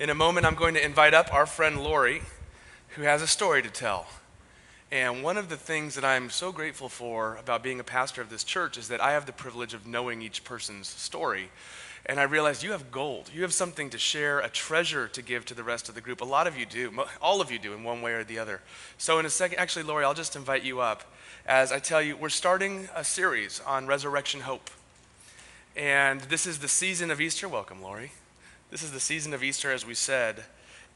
In 0.00 0.10
a 0.10 0.14
moment, 0.14 0.46
I'm 0.46 0.54
going 0.54 0.74
to 0.74 0.84
invite 0.84 1.12
up 1.12 1.34
our 1.34 1.44
friend 1.44 1.82
Lori, 1.82 2.22
who 2.90 3.02
has 3.02 3.20
a 3.20 3.26
story 3.26 3.62
to 3.62 3.68
tell. 3.68 4.06
And 4.92 5.24
one 5.24 5.36
of 5.36 5.48
the 5.48 5.56
things 5.56 5.96
that 5.96 6.04
I'm 6.04 6.30
so 6.30 6.52
grateful 6.52 6.88
for 6.88 7.34
about 7.34 7.64
being 7.64 7.80
a 7.80 7.84
pastor 7.84 8.22
of 8.22 8.30
this 8.30 8.44
church 8.44 8.78
is 8.78 8.86
that 8.88 9.00
I 9.00 9.10
have 9.10 9.26
the 9.26 9.32
privilege 9.32 9.74
of 9.74 9.88
knowing 9.88 10.22
each 10.22 10.44
person's 10.44 10.86
story. 10.86 11.50
And 12.06 12.20
I 12.20 12.22
realized 12.22 12.62
you 12.62 12.70
have 12.70 12.92
gold. 12.92 13.28
You 13.34 13.42
have 13.42 13.52
something 13.52 13.90
to 13.90 13.98
share, 13.98 14.38
a 14.38 14.48
treasure 14.48 15.08
to 15.08 15.20
give 15.20 15.44
to 15.46 15.54
the 15.54 15.64
rest 15.64 15.88
of 15.88 15.96
the 15.96 16.00
group. 16.00 16.20
A 16.20 16.24
lot 16.24 16.46
of 16.46 16.56
you 16.56 16.64
do. 16.64 16.92
All 17.20 17.40
of 17.40 17.50
you 17.50 17.58
do 17.58 17.74
in 17.74 17.82
one 17.82 18.00
way 18.00 18.12
or 18.12 18.22
the 18.22 18.38
other. 18.38 18.60
So, 18.98 19.18
in 19.18 19.26
a 19.26 19.30
second, 19.30 19.58
actually, 19.58 19.82
Lori, 19.82 20.04
I'll 20.04 20.14
just 20.14 20.36
invite 20.36 20.62
you 20.62 20.78
up 20.78 21.12
as 21.44 21.72
I 21.72 21.80
tell 21.80 22.00
you, 22.00 22.16
we're 22.16 22.28
starting 22.28 22.88
a 22.94 23.02
series 23.02 23.60
on 23.66 23.88
resurrection 23.88 24.42
hope. 24.42 24.70
And 25.74 26.20
this 26.20 26.46
is 26.46 26.60
the 26.60 26.68
season 26.68 27.10
of 27.10 27.20
Easter. 27.20 27.48
Welcome, 27.48 27.82
Lori. 27.82 28.12
This 28.70 28.82
is 28.82 28.90
the 28.90 29.00
season 29.00 29.32
of 29.32 29.42
Easter, 29.42 29.72
as 29.72 29.86
we 29.86 29.94
said. 29.94 30.44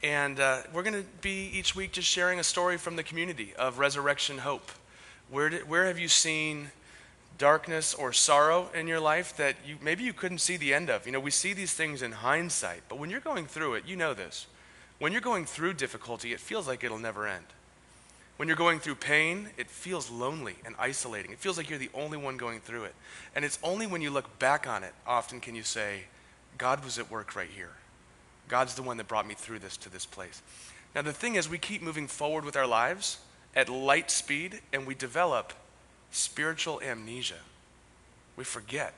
And 0.02 0.38
uh, 0.38 0.58
we're 0.74 0.82
going 0.82 1.02
to 1.02 1.08
be 1.22 1.50
each 1.54 1.74
week 1.74 1.92
just 1.92 2.06
sharing 2.06 2.38
a 2.38 2.44
story 2.44 2.76
from 2.76 2.96
the 2.96 3.02
community 3.02 3.54
of 3.58 3.78
resurrection 3.78 4.38
hope. 4.38 4.70
Where, 5.30 5.48
did, 5.48 5.66
where 5.66 5.86
have 5.86 5.98
you 5.98 6.08
seen 6.08 6.70
darkness 7.38 7.94
or 7.94 8.12
sorrow 8.12 8.68
in 8.74 8.86
your 8.86 9.00
life 9.00 9.34
that 9.38 9.56
you, 9.66 9.76
maybe 9.80 10.04
you 10.04 10.12
couldn't 10.12 10.38
see 10.38 10.58
the 10.58 10.74
end 10.74 10.90
of? 10.90 11.06
You 11.06 11.12
know, 11.12 11.20
we 11.20 11.30
see 11.30 11.54
these 11.54 11.72
things 11.72 12.02
in 12.02 12.12
hindsight, 12.12 12.82
but 12.90 12.98
when 12.98 13.08
you're 13.08 13.20
going 13.20 13.46
through 13.46 13.74
it, 13.74 13.84
you 13.86 13.96
know 13.96 14.12
this. 14.12 14.48
When 14.98 15.12
you're 15.12 15.22
going 15.22 15.46
through 15.46 15.72
difficulty, 15.72 16.34
it 16.34 16.40
feels 16.40 16.68
like 16.68 16.84
it'll 16.84 16.98
never 16.98 17.26
end. 17.26 17.46
When 18.36 18.48
you're 18.48 18.56
going 18.56 18.80
through 18.80 18.96
pain, 18.96 19.48
it 19.56 19.70
feels 19.70 20.10
lonely 20.10 20.56
and 20.66 20.74
isolating. 20.78 21.32
It 21.32 21.38
feels 21.38 21.56
like 21.56 21.70
you're 21.70 21.78
the 21.78 21.90
only 21.94 22.18
one 22.18 22.36
going 22.36 22.60
through 22.60 22.84
it. 22.84 22.94
And 23.34 23.46
it's 23.46 23.58
only 23.62 23.86
when 23.86 24.02
you 24.02 24.10
look 24.10 24.38
back 24.38 24.66
on 24.66 24.84
it, 24.84 24.92
often 25.06 25.40
can 25.40 25.54
you 25.54 25.62
say, 25.62 26.02
God 26.58 26.84
was 26.84 26.98
at 26.98 27.10
work 27.10 27.34
right 27.34 27.48
here. 27.48 27.72
God's 28.48 28.74
the 28.74 28.82
one 28.82 28.96
that 28.98 29.08
brought 29.08 29.26
me 29.26 29.34
through 29.34 29.60
this 29.60 29.76
to 29.78 29.88
this 29.88 30.06
place. 30.06 30.42
Now, 30.94 31.02
the 31.02 31.12
thing 31.12 31.36
is, 31.36 31.48
we 31.48 31.58
keep 31.58 31.82
moving 31.82 32.06
forward 32.06 32.44
with 32.44 32.56
our 32.56 32.66
lives 32.66 33.18
at 33.56 33.68
light 33.68 34.10
speed 34.10 34.60
and 34.72 34.86
we 34.86 34.94
develop 34.94 35.52
spiritual 36.10 36.80
amnesia. 36.82 37.40
We 38.36 38.44
forget. 38.44 38.94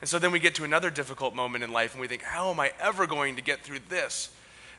And 0.00 0.08
so 0.08 0.18
then 0.18 0.32
we 0.32 0.40
get 0.40 0.54
to 0.56 0.64
another 0.64 0.90
difficult 0.90 1.34
moment 1.34 1.64
in 1.64 1.72
life 1.72 1.92
and 1.92 2.00
we 2.00 2.08
think, 2.08 2.22
how 2.22 2.50
am 2.50 2.60
I 2.60 2.72
ever 2.80 3.06
going 3.06 3.36
to 3.36 3.42
get 3.42 3.60
through 3.60 3.80
this? 3.88 4.30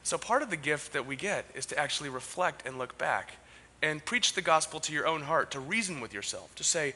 So, 0.03 0.17
part 0.17 0.41
of 0.41 0.49
the 0.49 0.57
gift 0.57 0.91
that 0.93 1.05
we 1.05 1.15
get 1.15 1.45
is 1.55 1.65
to 1.67 1.79
actually 1.79 2.09
reflect 2.09 2.67
and 2.67 2.77
look 2.77 2.97
back 2.97 3.37
and 3.81 4.03
preach 4.03 4.33
the 4.33 4.41
gospel 4.41 4.81
to 4.81 4.93
your 4.93 5.07
own 5.07 5.23
heart, 5.23 5.51
to 5.51 5.59
reason 5.61 6.01
with 6.01 6.13
yourself, 6.13 6.53
to 6.55 6.63
say, 6.63 6.93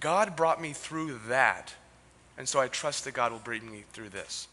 God 0.00 0.34
brought 0.34 0.60
me 0.60 0.72
through 0.72 1.20
that, 1.28 1.74
and 2.38 2.48
so 2.48 2.60
I 2.60 2.68
trust 2.68 3.04
that 3.04 3.12
God 3.12 3.32
will 3.32 3.40
bring 3.40 3.70
me 3.70 3.84
through 3.92 4.10
this. 4.10 4.46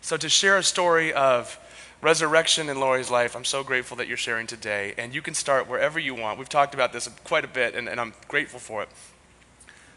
So, 0.00 0.16
to 0.16 0.28
share 0.28 0.56
a 0.56 0.62
story 0.62 1.12
of 1.12 1.58
resurrection 2.00 2.68
in 2.68 2.80
Lori's 2.80 3.10
life, 3.10 3.36
I'm 3.36 3.44
so 3.44 3.62
grateful 3.62 3.96
that 3.98 4.08
you're 4.08 4.16
sharing 4.16 4.46
today. 4.46 4.94
And 4.96 5.14
you 5.14 5.20
can 5.20 5.34
start 5.34 5.68
wherever 5.68 5.98
you 5.98 6.14
want. 6.14 6.38
We've 6.38 6.48
talked 6.48 6.74
about 6.74 6.92
this 6.92 7.08
quite 7.24 7.44
a 7.44 7.48
bit, 7.48 7.74
and, 7.74 7.88
and 7.88 8.00
I'm 8.00 8.14
grateful 8.28 8.58
for 8.58 8.82
it. 8.82 8.88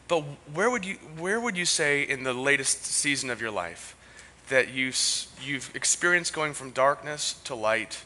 But 0.07 0.21
where 0.53 0.69
would, 0.69 0.85
you, 0.85 0.95
where 1.17 1.39
would 1.39 1.57
you 1.57 1.65
say 1.65 2.03
in 2.03 2.23
the 2.23 2.33
latest 2.33 2.85
season 2.85 3.29
of 3.29 3.41
your 3.41 3.49
life 3.51 3.95
that 4.49 4.71
you, 4.71 4.91
you've 5.43 5.71
experienced 5.75 6.33
going 6.33 6.53
from 6.53 6.69
darkness 6.69 7.39
to 7.45 7.55
light, 7.55 8.03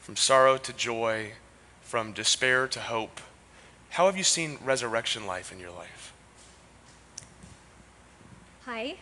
from 0.00 0.16
sorrow 0.16 0.58
to 0.58 0.72
joy, 0.74 1.32
from 1.80 2.12
despair 2.12 2.68
to 2.68 2.80
hope? 2.80 3.20
How 3.90 4.06
have 4.06 4.18
you 4.18 4.24
seen 4.24 4.58
resurrection 4.62 5.26
life 5.26 5.50
in 5.50 5.58
your 5.58 5.70
life? 5.70 6.12
Hi. 8.70 8.96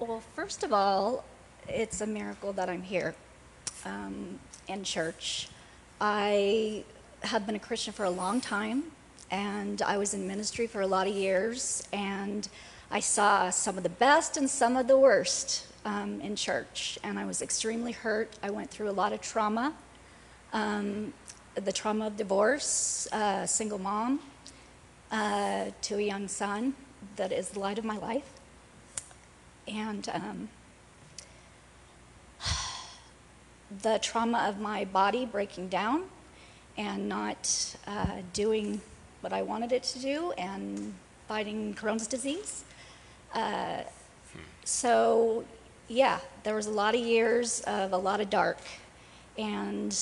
Well, 0.00 0.20
first 0.34 0.64
of 0.64 0.72
all, 0.72 1.24
it's 1.68 2.00
a 2.00 2.06
miracle 2.06 2.52
that 2.54 2.68
I'm 2.68 2.82
here 2.82 3.14
um, 3.84 4.40
in 4.66 4.82
church. 4.82 5.48
I 6.00 6.82
have 7.22 7.46
been 7.46 7.54
a 7.54 7.60
Christian 7.60 7.92
for 7.92 8.02
a 8.06 8.10
long 8.10 8.40
time, 8.40 8.90
and 9.30 9.82
I 9.82 9.98
was 9.98 10.14
in 10.14 10.26
ministry 10.26 10.66
for 10.66 10.80
a 10.80 10.86
lot 10.88 11.06
of 11.06 11.14
years, 11.14 11.86
and 11.92 12.48
I 12.90 12.98
saw 12.98 13.50
some 13.50 13.76
of 13.76 13.84
the 13.84 13.88
best 13.88 14.36
and 14.36 14.50
some 14.50 14.76
of 14.76 14.88
the 14.88 14.98
worst 14.98 15.68
um, 15.84 16.20
in 16.20 16.34
church, 16.34 16.98
and 17.04 17.20
I 17.20 17.24
was 17.24 17.40
extremely 17.40 17.92
hurt. 17.92 18.32
I 18.42 18.50
went 18.50 18.68
through 18.68 18.90
a 18.90 18.96
lot 18.98 19.12
of 19.12 19.20
trauma. 19.20 19.74
Um, 20.52 21.12
the 21.54 21.70
trauma 21.70 22.08
of 22.08 22.16
divorce, 22.16 23.06
uh, 23.12 23.46
single 23.46 23.78
mom 23.78 24.18
uh, 25.12 25.66
to 25.82 25.98
a 25.98 26.02
young 26.02 26.26
son 26.26 26.74
that 27.14 27.30
is 27.30 27.50
the 27.50 27.60
light 27.60 27.78
of 27.78 27.84
my 27.84 27.96
life. 27.98 28.37
And 29.68 30.08
um, 30.12 30.48
the 33.82 33.98
trauma 33.98 34.46
of 34.48 34.60
my 34.60 34.84
body 34.84 35.26
breaking 35.26 35.68
down 35.68 36.04
and 36.76 37.08
not 37.08 37.76
uh, 37.86 38.22
doing 38.32 38.80
what 39.20 39.32
I 39.32 39.42
wanted 39.42 39.72
it 39.72 39.82
to 39.84 39.98
do 39.98 40.32
and 40.32 40.94
fighting 41.26 41.74
Crohn's 41.74 42.06
disease. 42.06 42.64
Uh, 43.34 43.82
so, 44.64 45.44
yeah, 45.88 46.20
there 46.44 46.54
was 46.54 46.66
a 46.66 46.70
lot 46.70 46.94
of 46.94 47.00
years 47.00 47.60
of 47.62 47.92
a 47.92 47.96
lot 47.96 48.20
of 48.20 48.30
dark. 48.30 48.58
And 49.36 49.96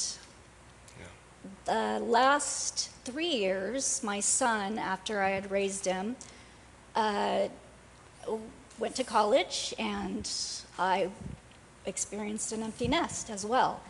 the 1.67 2.01
last 2.01 2.91
three 3.05 3.29
years, 3.29 4.03
my 4.03 4.21
son, 4.21 4.79
after 4.79 5.21
I 5.21 5.31
had 5.31 5.51
raised 5.51 5.85
him, 5.85 6.17
uh, 6.95 7.49
went 8.79 8.95
to 8.97 9.05
college 9.05 9.75
and 9.79 10.31
I 10.79 11.09
experienced 11.87 12.53
an 12.53 12.63
empty 12.63 12.89
nest 12.89 13.31
as 13.31 13.47
well, 13.47 13.81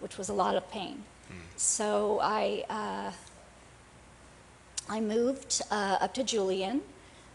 which 0.00 0.16
was 0.16 0.28
a 0.28 0.32
lot 0.32 0.56
of 0.56 0.70
pain. 0.70 1.04
Mm. 1.30 1.34
So 1.56 2.20
I, 2.22 2.64
uh, 2.70 3.12
I 4.88 5.00
moved 5.00 5.62
uh, 5.70 5.98
up 6.00 6.14
to 6.14 6.24
Julian 6.24 6.80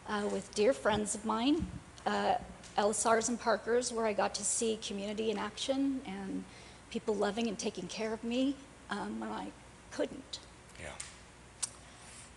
uh, 0.07 0.27
with 0.31 0.53
dear 0.55 0.73
friends 0.73 1.15
of 1.15 1.25
mine, 1.25 1.67
uh, 2.05 2.35
LSRs 2.77 3.29
and 3.29 3.39
Parkers, 3.39 3.93
where 3.93 4.05
I 4.05 4.13
got 4.13 4.35
to 4.35 4.43
see 4.43 4.77
community 4.85 5.31
in 5.31 5.37
action 5.37 6.01
and 6.05 6.43
people 6.89 7.15
loving 7.15 7.47
and 7.47 7.57
taking 7.57 7.87
care 7.87 8.13
of 8.13 8.23
me 8.23 8.55
um, 8.89 9.19
when 9.19 9.29
I 9.29 9.47
couldn't. 9.91 10.39
Yeah. 10.81 10.89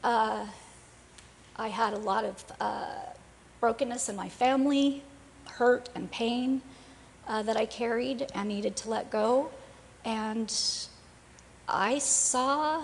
Uh, 0.04 0.46
I 1.56 1.68
had 1.68 1.92
a 1.92 1.98
lot 1.98 2.24
of 2.24 2.44
uh, 2.60 2.90
brokenness 3.60 4.08
in 4.08 4.16
my 4.16 4.28
family, 4.28 5.02
hurt 5.46 5.88
and 5.94 6.10
pain 6.10 6.62
uh, 7.26 7.42
that 7.42 7.56
I 7.56 7.66
carried 7.66 8.26
and 8.34 8.48
needed 8.48 8.76
to 8.76 8.90
let 8.90 9.10
go. 9.10 9.50
And 10.04 10.52
I 11.68 11.98
saw, 11.98 12.82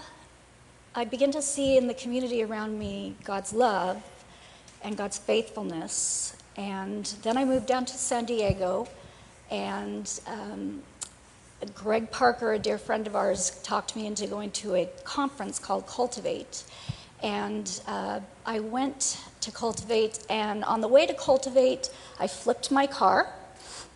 I 0.95 1.05
began 1.05 1.31
to 1.33 1.43
see 1.43 1.77
in 1.77 1.87
the 1.87 1.95
community 1.95 2.43
around 2.43 2.79
me 2.79 3.17
God's 3.25 3.53
love 3.53 4.03
and 4.83 4.97
God's 4.97 5.19
faithfulness. 5.19 6.37
And 6.57 7.05
then 7.23 7.37
I 7.37 7.45
moved 7.45 7.67
down 7.67 7.84
to 7.87 7.95
San 7.95 8.27
Diego, 8.27 8.87
and 9.51 10.21
um, 10.27 10.83
Greg 11.75 12.11
Parker, 12.11 12.53
a 12.53 12.59
dear 12.59 12.79
friend 12.79 13.07
of 13.07 13.17
ours, 13.17 13.59
talked 13.63 13.97
me 13.97 14.07
into 14.07 14.27
going 14.27 14.51
to 14.53 14.75
a 14.77 14.87
conference 15.03 15.59
called 15.59 15.87
Cultivate. 15.87 16.65
And 17.25 17.81
uh, 17.89 18.21
I 18.45 18.61
went 18.61 19.19
to 19.41 19.51
Cultivate, 19.51 20.19
and 20.29 20.62
on 20.65 20.83
the 20.83 20.89
way 20.89 21.07
to 21.07 21.15
Cultivate, 21.15 21.89
I 22.21 22.27
flipped 22.27 22.71
my 22.71 22.87
car 22.87 23.33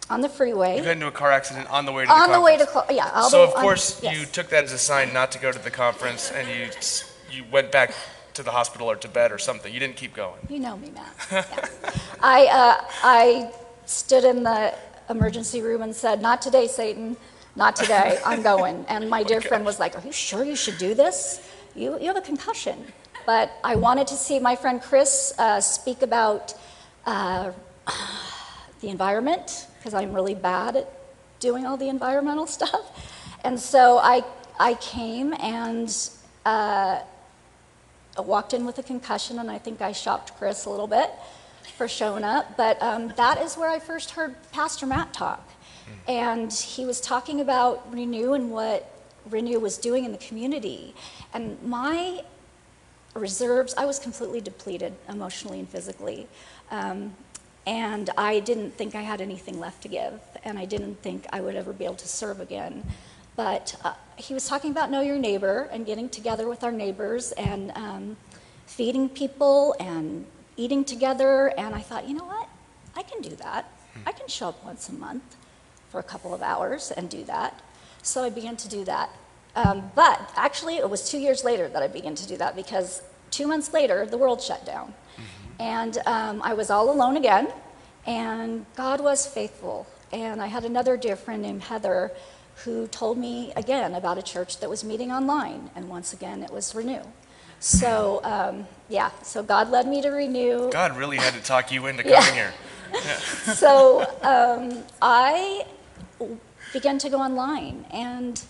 on 0.09 0.23
the 0.23 0.31
freeway. 0.31 0.79
You 0.79 0.83
got 0.83 0.93
into 0.93 1.09
a 1.09 1.11
car 1.11 1.31
accident 1.31 1.69
on 1.71 1.85
the 1.85 1.93
way 1.93 2.07
to 2.07 2.11
on 2.11 2.31
the 2.31 2.37
the 2.37 2.41
way 2.41 2.57
to 2.57 2.85
yeah. 2.91 3.11
I'll 3.13 3.29
so 3.29 3.45
of 3.45 3.53
course 3.53 4.03
yes. 4.03 4.19
you 4.19 4.25
took 4.25 4.49
that 4.49 4.65
as 4.65 4.73
a 4.73 4.79
sign 4.79 5.13
not 5.13 5.31
to 5.33 5.39
go 5.39 5.53
to 5.53 5.59
the 5.59 5.71
conference, 5.71 6.33
and 6.33 6.49
you 6.49 6.71
you 7.31 7.45
went 7.53 7.71
back 7.71 7.95
to 8.33 8.43
the 8.43 8.51
hospital 8.51 8.91
or 8.91 8.97
to 8.97 9.09
bed 9.09 9.31
or 9.31 9.37
something. 9.39 9.75
You 9.75 9.79
didn't 9.79 9.97
keep 9.97 10.15
going. 10.15 10.41
You 10.49 10.61
know 10.61 10.79
me, 10.79 10.91
Matt. 10.91 11.15
Yeah. 11.31 11.91
I 12.23 12.47
uh, 12.47 12.85
I 13.05 13.53
stood 13.85 14.25
in 14.25 14.43
the 14.43 14.75
emergency 15.11 15.61
room 15.61 15.83
and 15.83 15.95
said, 15.95 16.23
"Not 16.23 16.41
today, 16.41 16.67
Satan." 16.67 17.17
Not 17.57 17.75
today. 17.75 18.21
I'm 18.25 18.43
going. 18.43 18.85
And 18.89 19.11
my 19.11 19.23
dear 19.31 19.41
friend 19.41 19.65
was 19.65 19.81
like, 19.81 19.97
Are 19.97 20.07
you 20.07 20.13
sure 20.13 20.45
you 20.45 20.55
should 20.55 20.79
do 20.79 20.95
this? 20.95 21.41
You, 21.75 21.99
you 21.99 22.07
have 22.07 22.17
a 22.17 22.21
concussion. 22.21 22.85
But 23.29 23.53
I 23.63 23.75
wanted 23.75 24.07
to 24.07 24.15
see 24.15 24.39
my 24.39 24.57
friend 24.57 24.81
Chris 24.81 25.35
uh, 25.39 25.61
speak 25.61 26.01
about 26.01 26.55
uh, 27.05 27.53
the 28.81 28.89
environment 28.89 29.67
because 29.77 29.93
I'm 29.93 30.15
really 30.15 30.35
bad 30.35 30.77
at 30.77 30.91
doing 31.39 31.67
all 31.67 31.77
the 31.77 31.91
environmental 31.91 32.47
stuff. 32.59 32.91
And 33.45 33.61
so 33.61 33.99
I, 33.99 34.25
I 34.59 34.77
came 34.77 35.35
and 35.41 35.95
uh, 36.47 37.01
walked 38.17 38.55
in 38.55 38.65
with 38.65 38.79
a 38.79 38.83
concussion, 38.83 39.39
and 39.39 39.51
I 39.51 39.59
think 39.59 39.83
I 39.83 39.93
shocked 39.93 40.33
Chris 40.39 40.65
a 40.65 40.71
little 40.71 40.87
bit 40.87 41.11
for 41.77 41.87
showing 41.87 42.25
up. 42.25 42.57
But 42.57 42.83
um, 42.83 43.13
that 43.19 43.43
is 43.43 43.59
where 43.59 43.69
I 43.69 43.79
first 43.79 44.13
heard 44.13 44.37
Pastor 44.53 44.87
Matt 44.87 45.13
talk. 45.13 45.47
And 46.07 46.51
he 46.51 46.87
was 46.87 46.99
talking 46.99 47.43
about 47.43 47.93
Renew 47.93 48.33
and 48.33 48.51
what 48.51 48.91
Renew 49.29 49.61
was 49.61 49.77
doing 49.77 50.07
in 50.07 50.13
the 50.13 50.19
community. 50.19 50.95
And 51.35 51.63
my 51.63 52.23
reserves, 53.15 53.75
I 53.77 53.85
was 53.85 53.99
completely 53.99 54.41
depleted 54.41 54.95
emotionally 55.09 55.59
and 55.61 55.69
physically. 55.69 56.27
Um, 56.71 57.15
And 57.67 58.09
I 58.17 58.41
didn't 58.41 58.73
think 58.79 58.95
I 58.95 59.03
had 59.03 59.21
anything 59.21 59.61
left 59.61 59.83
to 59.83 59.89
give, 59.89 60.21
and 60.43 60.59
I 60.59 60.65
didn't 60.65 61.03
think 61.03 61.27
I 61.37 61.43
would 61.43 61.55
ever 61.55 61.75
be 61.75 61.85
able 61.85 62.01
to 62.01 62.09
serve 62.09 62.41
again. 62.41 62.83
But 63.37 63.77
uh, 63.85 63.93
he 64.17 64.33
was 64.33 64.49
talking 64.49 64.71
about 64.71 64.91
know 64.91 65.03
your 65.03 65.19
neighbor 65.19 65.69
and 65.71 65.85
getting 65.85 66.09
together 66.09 66.49
with 66.49 66.65
our 66.65 66.73
neighbors 66.73 67.33
and 67.33 67.71
um, 67.77 68.17
feeding 68.65 69.11
people 69.11 69.77
and 69.79 70.25
eating 70.57 70.83
together. 70.83 71.53
And 71.59 71.75
I 71.75 71.83
thought, 71.89 72.09
you 72.09 72.15
know 72.17 72.25
what? 72.25 72.49
I 72.97 73.03
can 73.03 73.21
do 73.21 73.37
that. 73.37 73.63
I 74.07 74.13
can 74.13 74.29
show 74.29 74.49
up 74.49 74.65
once 74.65 74.89
a 74.89 74.95
month 74.95 75.37
for 75.91 76.01
a 76.01 76.07
couple 76.13 76.33
of 76.33 76.41
hours 76.41 76.91
and 76.91 77.11
do 77.11 77.23
that. 77.25 77.53
So 78.03 78.25
I 78.25 78.31
began 78.31 78.57
to 78.57 78.69
do 78.69 78.83
that. 78.85 79.11
Um, 79.57 79.91
but 79.95 80.33
actually, 80.37 80.77
it 80.77 80.89
was 80.89 81.11
two 81.11 81.19
years 81.19 81.45
later 81.45 81.69
that 81.69 81.83
I 81.83 81.89
began 81.89 82.15
to 82.15 82.27
do 82.27 82.37
that 82.37 82.55
because 82.55 83.03
two 83.31 83.47
months 83.47 83.73
later, 83.73 84.07
the 84.07 84.19
world 84.19 84.41
shut 84.41 84.65
down. 84.65 84.95
And 85.59 85.99
um, 86.07 86.41
I 86.43 86.55
was 86.55 86.71
all 86.71 86.91
alone 86.91 87.17
again, 87.17 87.49
and 88.07 88.65
God 88.77 89.01
was 89.01 89.27
faithful. 89.27 89.87
And 90.13 90.41
I 90.41 90.47
had 90.47 90.65
another 90.65 90.97
dear 90.97 91.17
friend 91.17 91.43
named 91.43 91.65
Heather 91.65 92.13
who 92.65 92.87
told 92.89 93.19
me 93.19 93.53
again 93.57 93.95
about 93.95 94.19
a 94.19 94.23
church 94.23 94.59
that 94.61 94.71
was 94.71 94.83
meeting 94.85 95.13
online, 95.13 95.71
and 95.75 95.89
once 95.89 96.13
again, 96.13 96.43
it 96.43 96.51
was 96.51 96.75
Renew. 96.75 97.03
So, 97.61 98.21
um, 98.23 98.67
yeah, 98.89 99.11
so 99.23 99.43
God 99.43 99.71
led 99.71 99.87
me 99.87 100.01
to 100.03 100.11
Renew. 100.11 100.71
God 100.71 100.97
really 100.97 101.17
had 101.17 101.35
to 101.35 101.41
talk 101.41 101.73
you 101.73 101.87
into 101.87 102.03
coming 102.05 102.35
here. 102.35 102.53
so 103.55 104.07
um, 104.23 104.85
I 105.03 105.67
began 106.73 106.99
to 106.99 107.11
go 107.11 107.19
online, 107.21 107.85
and 107.91 108.41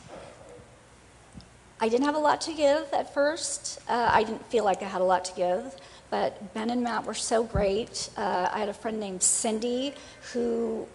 I 1.81 1.89
didn't 1.89 2.07
have 2.07 2.17
a 2.17 2.21
lot 2.21 2.41
to 2.43 2.53
give 2.53 2.93
at 2.93 3.15
first. 3.15 3.81
Uh, 3.89 4.11
I 4.13 4.25
didn't 4.25 4.45
feel 4.51 4.65
like 4.65 4.83
I 4.83 4.87
had 4.87 5.01
a 5.01 5.05
lot 5.05 5.25
to 5.27 5.35
give, 5.35 5.77
but 6.11 6.53
Ben 6.53 6.71
and 6.71 6.83
Matt 6.83 7.07
were 7.07 7.15
so 7.15 7.45
great. 7.45 8.11
Uh, 8.17 8.49
I 8.53 8.59
had 8.59 8.69
a 8.69 8.75
friend 8.75 8.99
named 8.99 9.23
Cindy 9.23 9.95
who 10.33 10.89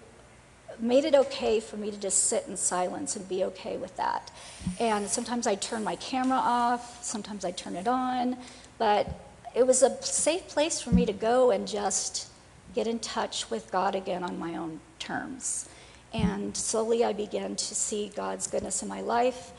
made 0.79 1.05
it 1.05 1.15
okay 1.15 1.59
for 1.59 1.77
me 1.77 1.89
to 1.89 1.97
just 1.97 2.25
sit 2.25 2.45
in 2.47 2.57
silence 2.57 3.15
and 3.15 3.27
be 3.29 3.45
okay 3.45 3.77
with 3.77 3.95
that. 3.95 4.31
And 4.79 5.07
sometimes 5.07 5.47
I'd 5.47 5.61
turn 5.61 5.83
my 5.83 5.95
camera 5.95 6.39
off, 6.39 7.03
sometimes 7.03 7.45
I'd 7.45 7.55
turn 7.57 7.75
it 7.75 7.87
on, 7.87 8.37
but 8.77 9.07
it 9.55 9.65
was 9.65 9.83
a 9.83 10.01
safe 10.01 10.47
place 10.49 10.81
for 10.81 10.91
me 10.91 11.05
to 11.05 11.13
go 11.13 11.51
and 11.51 11.67
just 11.67 12.27
get 12.75 12.87
in 12.87 12.99
touch 12.99 13.49
with 13.49 13.71
God 13.71 13.95
again 13.95 14.23
on 14.23 14.37
my 14.37 14.57
own 14.57 14.79
terms. 14.99 15.69
And 16.13 16.55
slowly 16.57 17.05
I 17.05 17.13
began 17.13 17.55
to 17.55 17.75
see 17.75 18.11
God's 18.15 18.47
goodness 18.47 18.81
in 18.81 18.89
my 18.89 19.01
life. 19.01 19.51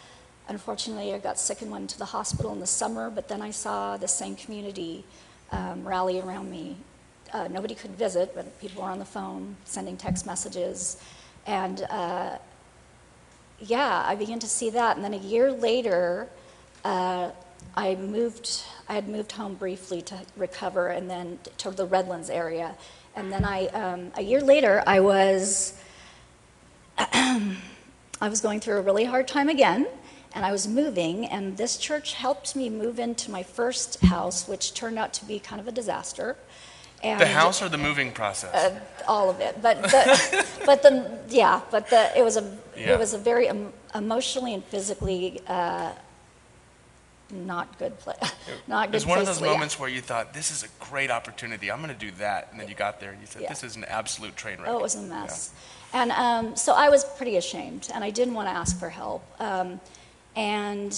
Unfortunately, 0.49 1.15
I 1.15 1.19
got 1.19 1.39
sick 1.39 1.63
and 1.63 1.71
went 1.71 1.91
to 1.91 1.99
the 1.99 2.05
hospital 2.05 2.53
in 2.53 2.61
the 2.61 2.67
summer, 2.67 3.11
but 3.11 3.29
then 3.29 3.41
I 3.41 3.51
saw 3.51 3.97
the 3.97 4.09
same 4.09 4.37
community 4.37 5.05
um, 5.53 5.87
rally 5.87 6.21
around 6.21 6.51
me. 6.51 6.77
Uh, 7.33 7.49
nobody 7.49 7.75
could 7.75 7.93
visit, 7.93 8.35
but 8.35 8.61
people 8.61 8.83
were 8.83 8.91
on 8.91 8.99
the 8.99 9.05
phone 9.05 9.57
sending 9.65 9.97
text 9.97 10.27
messages. 10.27 10.99
And 11.47 11.83
uh, 11.91 12.39
yeah, 13.61 14.05
I 14.07 14.15
began 14.15 14.39
to 14.41 14.47
see 14.47 14.71
that. 14.71 14.97
And 14.97 15.05
then 15.05 15.15
a 15.15 15.19
year 15.19 15.51
later, 15.51 16.29
uh, 16.85 17.31
I 17.77 17.95
moved, 17.97 18.63
I 18.89 18.95
had 18.95 19.09
moved 19.09 19.33
home 19.33 19.55
briefly 19.55 20.03
to 20.03 20.21
recover 20.37 20.89
and 20.89 21.11
then 21.11 21.39
to 21.59 21.71
the 21.71 21.87
Redlands 21.87 22.31
area. 22.31 22.77
And 23.17 23.33
then 23.33 23.45
I, 23.45 23.67
um, 23.69 24.13
a 24.17 24.23
year 24.23 24.41
later, 24.41 24.83
I 24.87 25.01
was, 25.01 25.75
I 26.99 27.57
was 28.21 28.41
going 28.41 28.61
through 28.61 28.79
a 28.79 28.83
really 28.83 29.05
hard 29.05 29.27
time 29.27 29.49
again, 29.49 29.87
and 30.35 30.45
I 30.45 30.53
was 30.53 30.67
moving, 30.67 31.27
and 31.27 31.57
this 31.57 31.77
church 31.77 32.15
helped 32.15 32.57
me 32.57 32.69
move 32.69 32.99
into 32.99 33.31
my 33.31 33.43
first 33.43 34.01
house, 34.03 34.49
which 34.49 34.75
turned 34.75 34.99
out 34.99 35.13
to 35.15 35.25
be 35.25 35.39
kind 35.39 35.61
of 35.61 35.69
a 35.69 35.73
disaster. 35.73 36.37
And, 37.03 37.21
The 37.21 37.27
house 37.27 37.63
or 37.63 37.69
the 37.69 37.79
moving 37.79 38.13
process? 38.13 38.55
uh, 38.55 38.81
all 39.07 39.31
of 39.31 39.41
it, 39.41 39.61
but 39.63 39.83
the, 39.83 40.47
but 40.67 40.83
the 40.83 41.19
yeah, 41.29 41.61
but 41.71 41.89
the 41.91 42.11
it 42.19 42.23
was 42.23 42.37
a 42.37 42.57
Yeah. 42.77 42.95
it 42.95 42.99
was 42.99 43.15
a 43.15 43.19
very 43.19 43.49
em- 43.49 43.73
emotionally 43.95 44.55
and 44.55 44.65
physically 44.65 45.41
uh, 45.47 45.93
not 47.31 47.79
good 47.79 47.99
place. 47.99 48.17
Not 48.67 48.89
it 48.89 48.95
was 48.95 49.07
one 49.07 49.19
of 49.19 49.27
those 49.27 49.41
yeah. 49.41 49.49
moments 49.49 49.79
where 49.79 49.89
you 49.89 50.01
thought, 50.01 50.35
this 50.35 50.51
is 50.51 50.63
a 50.63 50.69
great 50.85 51.11
opportunity. 51.11 51.71
I'm 51.71 51.81
going 51.83 51.93
to 51.93 51.99
do 51.99 52.13
that. 52.19 52.49
And 52.51 52.61
then 52.61 52.69
you 52.69 52.75
got 52.75 53.01
there 53.01 53.11
and 53.11 53.21
you 53.21 53.27
said, 53.27 53.43
Yeah. 53.43 53.49
this 53.49 53.65
is 53.65 53.77
an 53.77 53.85
absolute 53.85 54.37
train 54.37 54.59
wreck. 54.59 54.69
Oh, 54.69 54.79
it 54.79 54.83
was 54.83 54.95
a 54.95 55.03
mess. 55.03 55.53
And 55.93 56.13
um, 56.13 56.55
so 56.57 56.75
I 56.75 56.89
was 56.91 57.05
pretty 57.05 57.37
ashamed, 57.37 57.89
and 57.95 58.05
I 58.05 58.11
didn't 58.11 58.35
want 58.35 58.49
to 58.49 58.53
ask 58.53 58.79
for 58.79 58.89
help. 58.89 59.25
Um, 59.41 59.81
and 60.37 60.97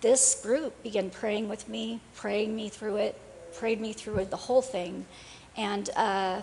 this 0.00 0.40
group 0.42 0.82
began 0.82 1.10
praying 1.10 1.48
with 1.48 1.68
me, 1.68 2.00
praying 2.14 2.54
me 2.54 2.68
through 2.68 2.96
it, 2.96 3.18
prayed 3.54 3.80
me 3.80 3.92
through 3.92 4.16
it, 4.18 4.30
the 4.30 4.36
whole 4.36 4.62
thing. 4.62 5.06
And 5.56 5.90
uh, 5.96 6.42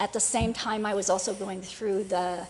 at 0.00 0.12
the 0.12 0.20
same 0.20 0.52
time, 0.52 0.86
I 0.86 0.94
was 0.94 1.10
also 1.10 1.34
going 1.34 1.62
through 1.62 2.04
the 2.04 2.46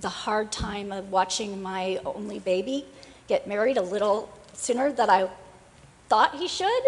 the 0.00 0.08
hard 0.08 0.50
time 0.50 0.90
of 0.90 1.12
watching 1.12 1.62
my 1.62 2.00
only 2.04 2.40
baby 2.40 2.84
get 3.28 3.46
married 3.46 3.76
a 3.76 3.82
little 3.82 4.28
sooner 4.52 4.90
than 4.90 5.08
I 5.08 5.28
thought 6.08 6.34
he 6.34 6.48
should. 6.48 6.82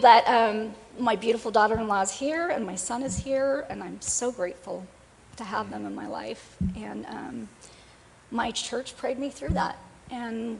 But 0.00 0.26
um, 0.28 0.72
my 0.98 1.16
beautiful 1.16 1.50
daughter 1.50 1.76
in 1.78 1.88
law 1.88 2.02
is 2.02 2.12
here, 2.12 2.50
and 2.50 2.64
my 2.64 2.76
son 2.76 3.02
is 3.02 3.18
here, 3.18 3.66
and 3.68 3.82
I'm 3.82 4.00
so 4.00 4.30
grateful 4.30 4.86
to 5.36 5.44
have 5.44 5.70
them 5.70 5.86
in 5.86 5.94
my 5.94 6.06
life. 6.06 6.56
And 6.76 7.04
um, 7.06 7.48
my 8.32 8.50
church 8.50 8.96
prayed 8.96 9.18
me 9.18 9.28
through 9.28 9.50
that 9.50 9.76
and 10.10 10.58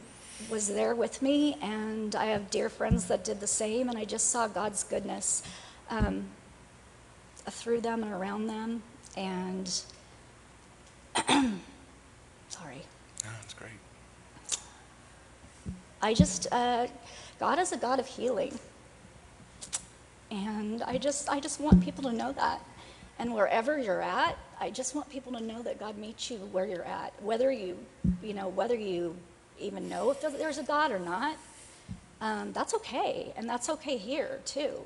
was 0.50 0.68
there 0.68 0.94
with 0.94 1.22
me. 1.22 1.56
And 1.62 2.14
I 2.14 2.26
have 2.26 2.50
dear 2.50 2.68
friends 2.68 3.06
that 3.06 3.24
did 3.24 3.40
the 3.40 3.46
same, 3.46 3.88
and 3.88 3.98
I 3.98 4.04
just 4.04 4.30
saw 4.30 4.46
God's 4.46 4.84
goodness 4.84 5.42
um, 5.90 6.26
through 7.50 7.80
them 7.80 8.02
and 8.02 8.12
around 8.12 8.46
them. 8.46 8.82
And 9.16 9.68
sorry. 12.48 12.82
That's 13.24 13.54
great. 13.54 13.70
I 16.02 16.14
just, 16.14 16.46
uh, 16.52 16.86
God 17.40 17.58
is 17.58 17.72
a 17.72 17.76
God 17.76 17.98
of 17.98 18.06
healing. 18.06 18.58
And 20.30 20.82
I 20.82 20.98
just, 20.98 21.28
I 21.28 21.40
just 21.40 21.60
want 21.60 21.82
people 21.82 22.04
to 22.04 22.12
know 22.12 22.32
that. 22.32 22.60
And 23.18 23.34
wherever 23.34 23.78
you're 23.78 24.02
at, 24.02 24.36
I 24.62 24.70
just 24.70 24.94
want 24.94 25.08
people 25.08 25.32
to 25.32 25.42
know 25.42 25.60
that 25.62 25.80
God 25.80 25.98
meets 25.98 26.30
you 26.30 26.36
where 26.52 26.64
you're 26.64 26.84
at, 26.84 27.12
whether 27.20 27.50
you, 27.50 27.76
you 28.22 28.32
know, 28.32 28.46
whether 28.46 28.76
you 28.76 29.16
even 29.58 29.88
know 29.88 30.12
if 30.12 30.20
there's 30.20 30.58
a 30.58 30.62
God 30.62 30.92
or 30.92 31.00
not. 31.00 31.36
Um, 32.20 32.52
that's 32.52 32.72
okay, 32.74 33.32
and 33.36 33.48
that's 33.48 33.68
okay 33.68 33.96
here 33.96 34.38
too. 34.44 34.80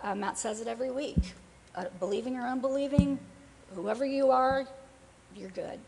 Uh, 0.00 0.14
Matt 0.14 0.38
says 0.38 0.60
it 0.60 0.68
every 0.68 0.92
week. 0.92 1.18
Uh, 1.74 1.86
believing 1.98 2.36
or 2.36 2.46
unbelieving, 2.46 3.18
whoever 3.74 4.06
you 4.06 4.30
are, 4.30 4.64
you're 5.34 5.50
good. 5.50 5.80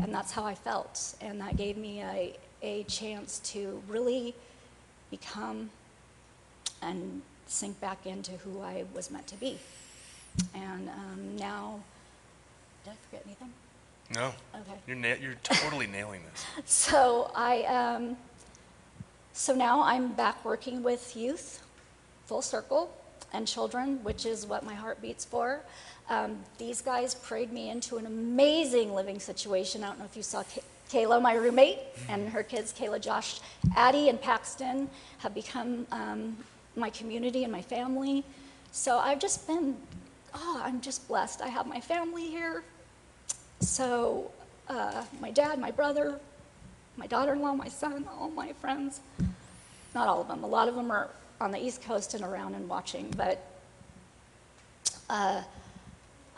And 0.00 0.14
that's 0.14 0.32
how 0.32 0.46
I 0.46 0.54
felt. 0.54 1.14
And 1.20 1.38
that 1.42 1.58
gave 1.58 1.76
me 1.76 2.00
a, 2.00 2.38
a 2.62 2.84
chance 2.84 3.40
to 3.52 3.82
really 3.86 4.34
become 5.10 5.68
and 6.80 7.20
sink 7.48 7.78
back 7.82 8.06
into 8.06 8.32
who 8.38 8.62
I 8.62 8.86
was 8.94 9.10
meant 9.10 9.26
to 9.26 9.36
be. 9.36 9.58
And 10.54 10.88
um, 10.88 11.36
now, 11.36 11.80
did 12.84 12.90
I 12.92 12.96
forget 13.08 13.22
anything? 13.26 13.52
No, 14.14 14.32
Okay. 14.54 14.78
you're, 14.86 14.96
na- 14.96 15.20
you're 15.20 15.34
totally 15.42 15.86
nailing 15.86 16.22
this. 16.32 16.44
So 16.66 17.30
I, 17.34 17.62
um, 17.64 18.16
so 19.32 19.54
now 19.54 19.82
I'm 19.82 20.12
back 20.12 20.44
working 20.44 20.82
with 20.82 21.16
youth, 21.16 21.62
full 22.26 22.42
circle, 22.42 22.90
and 23.32 23.46
children, 23.46 24.02
which 24.02 24.24
is 24.24 24.46
what 24.46 24.64
my 24.64 24.74
heart 24.74 25.02
beats 25.02 25.24
for. 25.24 25.60
Um, 26.08 26.38
these 26.56 26.80
guys 26.80 27.14
prayed 27.14 27.52
me 27.52 27.68
into 27.68 27.98
an 27.98 28.06
amazing 28.06 28.94
living 28.94 29.20
situation. 29.20 29.84
I 29.84 29.88
don't 29.88 29.98
know 29.98 30.06
if 30.06 30.16
you 30.16 30.22
saw 30.22 30.42
Kay- 30.44 30.62
Kayla, 30.90 31.20
my 31.20 31.34
roommate, 31.34 31.80
and 32.08 32.30
her 32.30 32.42
kids, 32.42 32.72
Kayla, 32.72 32.98
Josh, 33.02 33.40
Addie, 33.76 34.08
and 34.08 34.18
Paxton, 34.18 34.88
have 35.18 35.34
become 35.34 35.86
um, 35.92 36.34
my 36.76 36.88
community 36.88 37.44
and 37.44 37.52
my 37.52 37.60
family. 37.60 38.24
So 38.72 38.96
I've 38.98 39.18
just 39.18 39.46
been, 39.46 39.76
oh, 40.38 40.62
I'm 40.64 40.80
just 40.80 41.06
blessed. 41.08 41.42
I 41.42 41.48
have 41.48 41.66
my 41.66 41.80
family 41.80 42.26
here. 42.26 42.62
So, 43.60 44.30
uh, 44.68 45.04
my 45.20 45.30
dad, 45.30 45.58
my 45.58 45.70
brother, 45.70 46.20
my 46.96 47.06
daughter 47.06 47.32
in 47.32 47.42
law, 47.42 47.54
my 47.54 47.68
son, 47.68 48.06
all 48.18 48.30
my 48.30 48.52
friends. 48.54 49.00
Not 49.94 50.08
all 50.08 50.20
of 50.20 50.28
them. 50.28 50.44
A 50.44 50.46
lot 50.46 50.68
of 50.68 50.74
them 50.74 50.90
are 50.90 51.08
on 51.40 51.50
the 51.50 51.58
East 51.58 51.82
Coast 51.82 52.14
and 52.14 52.24
around 52.24 52.54
and 52.54 52.68
watching. 52.68 53.12
But 53.16 53.44
uh, 55.08 55.42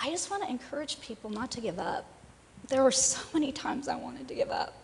I 0.01 0.11
just 0.11 0.31
want 0.31 0.43
to 0.45 0.49
encourage 0.49 1.01
people 1.01 1.31
not 1.31 1.51
to 1.53 1.61
give 1.61 1.79
up. 1.79 2.07
There 2.69 2.83
were 2.83 2.93
so 2.93 3.21
many 3.35 3.53
times 3.53 3.89
I 3.89 3.97
wanted 3.97 4.29
to 4.29 4.35
give 4.35 4.51
up. 4.51 4.75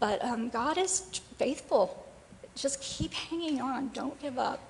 But 0.00 0.24
um, 0.24 0.48
God 0.48 0.76
is 0.76 1.20
faithful. 1.38 2.06
Just 2.54 2.80
keep 2.80 3.12
hanging 3.12 3.60
on. 3.60 3.90
Don't 3.94 4.20
give 4.20 4.38
up. 4.38 4.60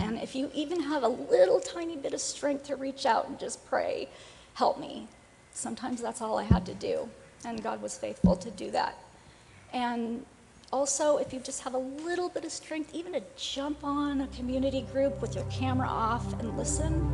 And 0.00 0.18
if 0.18 0.34
you 0.34 0.50
even 0.54 0.80
have 0.80 1.02
a 1.02 1.08
little 1.08 1.60
tiny 1.60 1.96
bit 1.96 2.14
of 2.14 2.20
strength 2.20 2.64
to 2.64 2.76
reach 2.76 3.04
out 3.04 3.28
and 3.28 3.38
just 3.38 3.64
pray, 3.66 4.08
help 4.54 4.78
me. 4.78 5.08
Sometimes 5.52 6.00
that's 6.00 6.22
all 6.22 6.38
I 6.38 6.44
had 6.44 6.64
to 6.66 6.74
do. 6.74 7.08
And 7.44 7.62
God 7.62 7.82
was 7.82 7.98
faithful 7.98 8.36
to 8.36 8.50
do 8.50 8.70
that. 8.70 8.96
And 9.72 10.24
also, 10.72 11.18
if 11.18 11.34
you 11.34 11.40
just 11.40 11.62
have 11.62 11.74
a 11.74 11.78
little 11.78 12.30
bit 12.30 12.44
of 12.44 12.52
strength, 12.52 12.94
even 12.94 13.12
to 13.12 13.22
jump 13.36 13.84
on 13.84 14.22
a 14.22 14.26
community 14.28 14.82
group 14.92 15.20
with 15.20 15.34
your 15.34 15.44
camera 15.44 15.88
off 15.88 16.32
and 16.40 16.56
listen, 16.56 17.12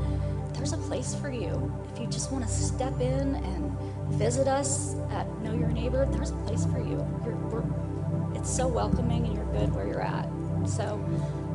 there's 0.53 0.73
a 0.73 0.79
place 0.79 1.15
for 1.17 1.31
you. 1.31 1.73
If 1.93 2.01
you 2.01 2.07
just 2.07 2.31
want 2.31 2.45
to 2.45 2.51
step 2.51 3.01
in 3.01 3.35
and 3.35 3.77
visit 4.11 4.47
us 4.47 4.95
at 5.11 5.27
Know 5.43 5.55
Your 5.55 5.71
Neighbor, 5.71 6.07
there's 6.13 6.31
a 6.31 6.37
place 6.47 6.67
for 6.67 6.79
you. 6.79 7.05
You're, 7.25 7.65
it's 8.35 8.51
so 8.51 8.69
welcoming 8.69 9.27
and 9.27 9.35
you're 9.35 9.45
good 9.47 9.75
where 9.75 9.87
you're 9.89 10.03
at. 10.03 10.29
So 10.67 11.05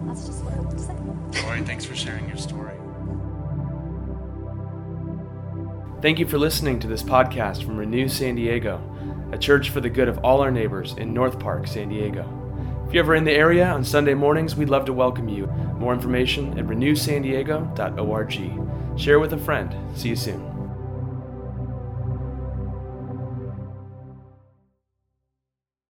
that's 0.08 0.26
just 0.26 0.44
what 0.44 0.54
I 0.54 0.60
would 0.60 0.80
say. 0.80 0.94
Lori, 1.44 1.62
thanks 1.62 1.86
for 1.86 1.96
sharing 1.96 2.28
your 2.28 2.38
story. 2.38 2.74
Thank 6.02 6.20
you 6.20 6.28
for 6.28 6.38
listening 6.38 6.80
to 6.82 6.88
this 6.88 7.02
podcast 7.02 7.64
from 7.64 7.78
Renew 7.78 8.10
San 8.10 8.36
Diego, 8.36 8.82
a 9.32 9.38
church 9.38 9.70
for 9.70 9.80
the 9.80 9.90
good 9.90 10.10
of 10.10 10.18
all 10.20 10.42
our 10.42 10.52
neighbors 10.52 10.96
in 10.98 11.14
North 11.14 11.40
Park, 11.40 11.68
San 11.68 11.90
Diego. 11.90 12.28
If 12.86 12.94
you're 12.94 13.04
ever 13.04 13.16
in 13.16 13.24
the 13.24 13.32
area 13.32 13.68
on 13.68 13.86
Sunday 13.86 14.14
mornings, 14.14 14.56
we'd 14.56 14.70
love 14.70 14.86
to 14.86 14.94
welcome 14.94 15.30
you. 15.30 15.48
More 15.78 15.94
information 15.94 16.60
at 16.60 16.66
renewsandiego.org. 16.66 19.00
Share 19.00 19.20
with 19.20 19.34
a 19.34 19.38
friend. 19.38 19.98
See 19.98 20.10
you 20.10 20.16
soon. 20.16 20.53